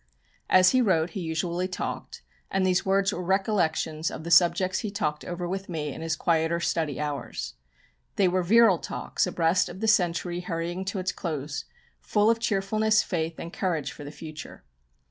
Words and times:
As 0.49 0.71
he 0.71 0.81
wrote 0.81 1.11
he 1.11 1.19
usually 1.19 1.67
talked, 1.67 2.23
and 2.49 2.65
these 2.65 2.83
words 2.83 3.13
are 3.13 3.21
recollections 3.21 4.09
of 4.09 4.23
the 4.23 4.31
subjects 4.31 4.79
he 4.79 4.89
talked 4.89 5.23
over 5.23 5.47
with 5.47 5.69
me 5.69 5.93
in 5.93 6.01
his 6.01 6.15
quieter 6.15 6.59
study 6.59 6.99
hours. 6.99 7.53
They 8.15 8.27
were 8.27 8.41
virile 8.41 8.79
talks, 8.79 9.27
abreast 9.27 9.69
of 9.69 9.79
the 9.79 9.87
century 9.87 10.39
hurrying 10.39 10.85
to 10.85 10.97
its 10.97 11.11
close, 11.11 11.65
full 11.99 12.31
of 12.31 12.39
cheerfulness, 12.39 13.03
faith, 13.03 13.37
and 13.37 13.53
courage 13.53 13.91
for 13.91 14.03
the 14.03 14.09
future. 14.09 14.63